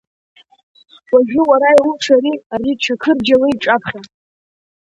[1.11, 3.99] Уажәы уара иулшари ари Чақырџьалы иҿапхьа?